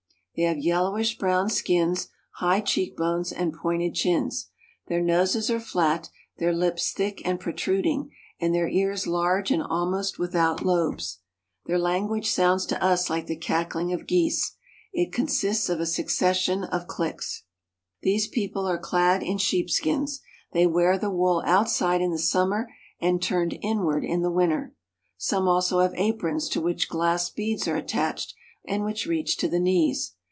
They 0.33 0.43
have 0.47 0.59
yellowish 0.59 1.17
brown 1.19 1.49
skins, 1.49 2.07
high 2.35 2.61
cheekbones, 2.61 3.31
and 3.33 3.53
pointed 3.53 3.93
chins. 3.93 4.47
Their 4.87 5.01
noses 5.01 5.51
are 5.51 5.59
flat, 5.59 6.09
their 6.37 6.53
lips 6.53 6.93
thick 6.93 7.21
and 7.25 7.37
protruding, 7.39 8.09
and 8.39 8.55
their 8.55 8.67
ears 8.69 9.05
large 9.05 9.51
and 9.51 9.61
almost 9.61 10.17
without 10.17 10.63
lobes. 10.65 11.19
Their 11.65 11.77
language 11.77 12.27
sounds 12.31 12.65
to 12.67 12.81
us 12.83 13.07
like 13.09 13.27
the 13.27 13.35
cackling 13.35 13.93
of 13.93 14.07
geese; 14.07 14.53
it 14.93 15.11
consists 15.13 15.69
of 15.69 15.79
a 15.79 15.85
succession 15.85 16.63
of 16.63 16.87
clicks. 16.87 17.43
These 18.01 18.27
people 18.27 18.65
are 18.65 18.79
clad 18.79 19.21
in 19.21 19.37
sheepskins. 19.37 20.21
They 20.53 20.65
wear 20.65 20.97
the 20.97 21.11
wool 21.11 21.43
outside 21.45 22.01
in 22.01 22.09
the 22.11 22.17
summer 22.17 22.67
and 22.99 23.21
turned 23.21 23.59
inward 23.61 24.03
in 24.05 24.21
the 24.21 24.31
winter. 24.31 24.73
Some 25.17 25.47
also 25.47 25.79
have 25.81 25.93
aprons 25.97 26.47
to 26.49 26.61
which 26.61 26.89
gSass 26.89 27.35
beads 27.35 27.67
are 27.67 27.75
attached, 27.75 28.33
and 28.65 28.83
which 28.83 29.05
reach 29.05 29.35
to 29.37 29.47
the 29.49 29.59
knees. 29.59 30.13